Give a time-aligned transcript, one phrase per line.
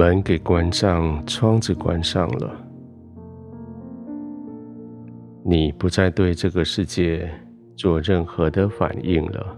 [0.00, 2.50] 门给关上，窗子关上了，
[5.44, 7.30] 你不再对这个世界
[7.76, 9.56] 做任何的反应了，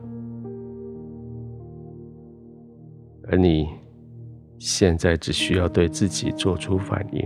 [3.29, 3.69] 而你
[4.59, 7.25] 现在只需要对自己做出反应，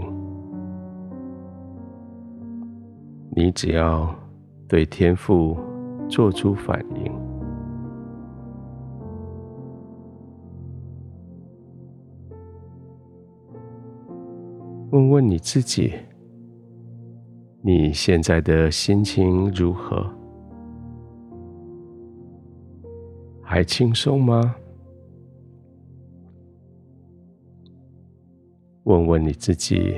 [3.35, 4.15] 你只要
[4.69, 5.57] 对天赋
[6.07, 7.26] 做出反应。
[14.97, 15.93] 问问你自己，
[17.61, 20.11] 你现在的心情如何？
[23.43, 24.57] 还轻松吗？
[28.85, 29.97] 问问你自己，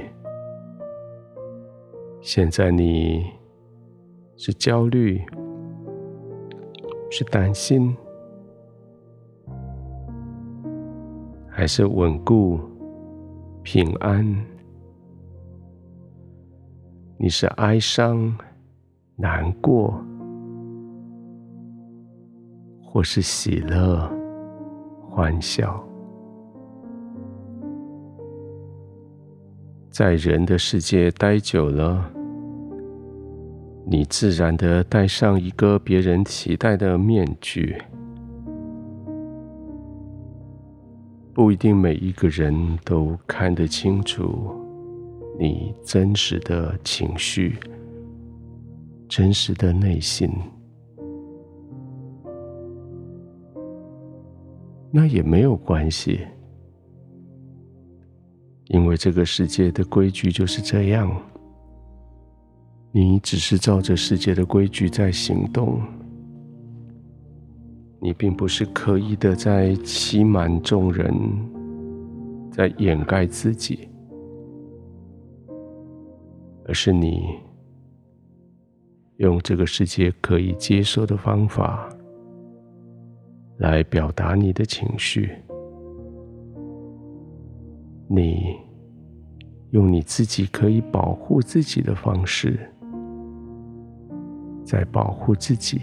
[2.21, 3.25] 现在你
[4.37, 5.23] 是焦虑，
[7.09, 7.97] 是担心，
[11.49, 12.59] 还是稳固、
[13.63, 14.45] 平安？
[17.21, 18.33] 你是哀伤、
[19.17, 20.01] 难过，
[22.81, 24.09] 或是喜乐、
[25.11, 25.83] 欢笑？
[29.91, 32.09] 在人的世界待久了，
[33.85, 37.77] 你自然的戴上一个别人期待的面具，
[41.35, 44.58] 不一定每一个人都看得清楚。
[45.39, 47.57] 你真实的情绪，
[49.09, 50.29] 真实的内心，
[54.91, 56.27] 那也没有关系，
[58.67, 61.09] 因为这个世界的规矩就是这样。
[62.91, 65.81] 你只是照着世界的规矩在行动，
[68.01, 71.15] 你并不是刻意的在欺瞒众人，
[72.51, 73.89] 在掩盖自己。
[76.69, 77.35] 而是你
[79.17, 81.89] 用这个世界可以接受的方法
[83.57, 85.33] 来表达你的情绪，
[88.07, 88.55] 你
[89.71, 92.61] 用你自己可以保护自己的方式
[94.63, 95.81] 在保护自己，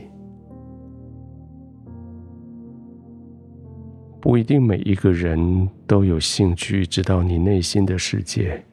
[4.21, 8.63] 不一定每一个人都有兴趣知道你内心的世界。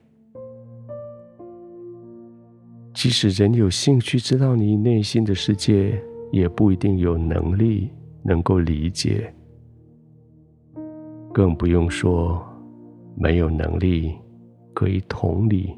[3.02, 7.90] 即使人有兴趣知道你内心的世界，也不一定有能力
[8.22, 9.34] 能够理解，
[11.34, 12.40] 更不用说
[13.16, 14.14] 没有能力
[14.72, 15.76] 可以同理。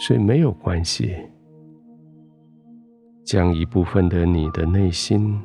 [0.00, 1.14] 所以没有关系，
[3.24, 5.40] 将一部分的你的内心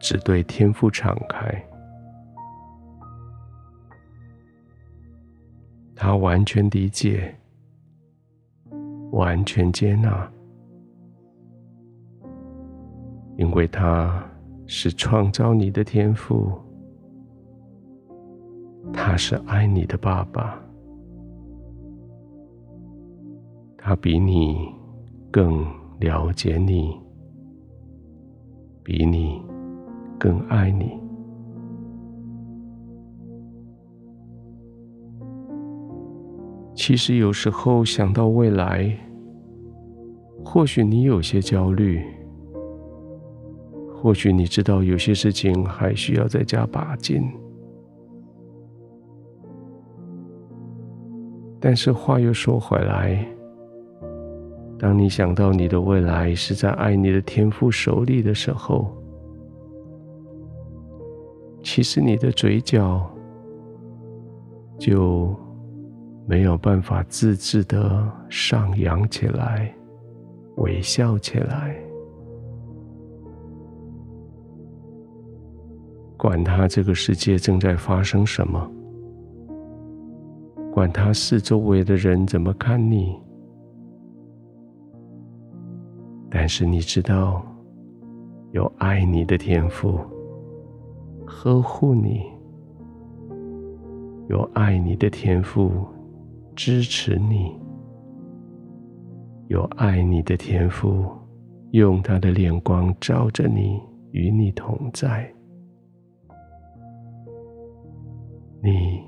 [0.00, 1.73] 只对天赋敞开。
[5.96, 7.34] 他完全理解，
[9.12, 10.28] 完全接纳，
[13.36, 14.22] 因为他
[14.66, 16.52] 是创造你的天赋，
[18.92, 20.60] 他是爱你的爸爸，
[23.78, 24.68] 他比你
[25.30, 25.64] 更
[26.00, 27.00] 了解你，
[28.82, 29.40] 比你
[30.18, 31.03] 更爱你。
[36.86, 38.94] 其实有时候想到未来，
[40.44, 42.04] 或许你有些焦虑，
[43.90, 47.26] 或许你知道有些事情还需要再加把劲。
[51.58, 53.26] 但是话又说回来，
[54.78, 58.94] 当你想到你的未来是在爱你的天父手里的时候，
[61.62, 63.10] 其实你的嘴角
[64.78, 65.34] 就。
[66.26, 69.72] 没有办法自制的上扬起来，
[70.56, 71.76] 微笑起来。
[76.16, 78.70] 管他这个世界正在发生什么，
[80.72, 83.20] 管他四周围的人怎么看你，
[86.30, 87.44] 但是你知道，
[88.52, 90.00] 有爱你的天赋
[91.26, 92.22] 呵护你，
[94.28, 95.70] 有爱你的天赋。
[96.54, 97.52] 支持你，
[99.48, 101.04] 有爱你的天父，
[101.72, 103.80] 用他的脸光照着你，
[104.12, 105.28] 与你同在。
[108.62, 109.02] 你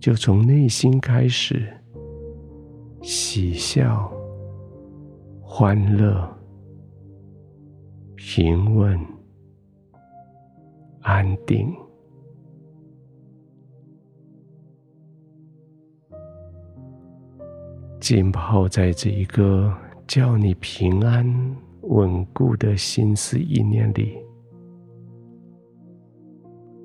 [0.00, 1.68] 就从内心开始
[3.02, 4.10] 喜笑、
[5.40, 6.28] 欢乐、
[8.16, 8.98] 平稳、
[11.02, 11.72] 安定、
[18.14, 19.74] 浸泡在这一个
[20.06, 21.24] 叫你平安
[21.80, 24.18] 稳固的心思意念里。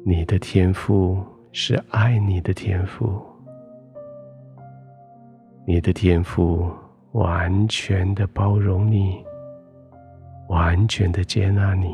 [0.05, 1.21] 你的天赋
[1.51, 3.21] 是爱你的天赋，
[5.65, 6.71] 你的天赋
[7.11, 9.21] 完全的包容你，
[10.47, 11.93] 完全的接纳你。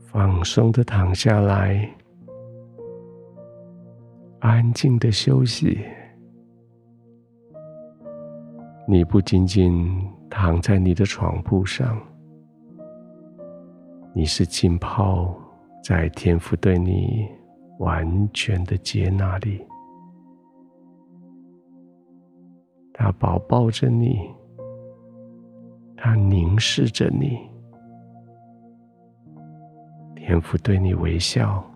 [0.00, 1.88] 放松的躺下来，
[4.46, 5.76] 安静的休息。
[8.86, 10.00] 你不仅仅
[10.30, 12.00] 躺在你的床铺上，
[14.14, 15.36] 你是浸泡
[15.82, 17.26] 在天父对你
[17.80, 19.66] 完全的接纳里。
[22.94, 24.30] 他抱抱着你，
[25.96, 27.36] 他凝视着你。
[30.14, 31.68] 天父对你微笑，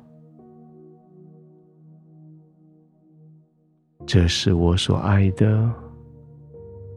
[4.12, 5.72] 这是我所爱的，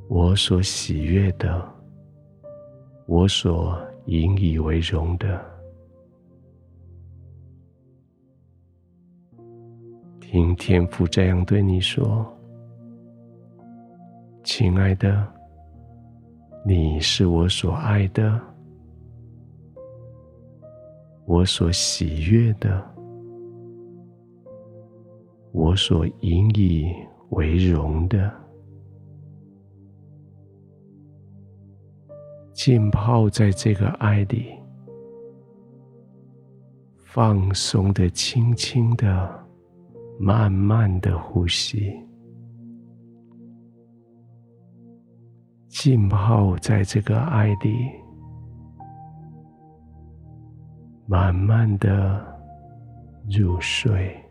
[0.08, 1.64] 我所喜悦的，
[3.06, 5.40] 我所引以为荣的。
[10.20, 12.26] 听天父这样对你说
[14.44, 15.32] ：“亲爱的，
[16.66, 18.42] 你是我所爱的。”
[21.28, 22.84] 我所喜悦的，
[25.54, 26.92] 我所引以
[27.30, 28.34] 为荣的，
[32.54, 34.52] 浸泡在这个爱里，
[37.06, 39.46] 放松的、轻轻的、
[40.20, 41.94] 慢慢的呼吸，
[45.68, 47.76] 浸泡在这个爱里。
[51.06, 52.26] 慢慢的
[53.30, 54.23] 入睡。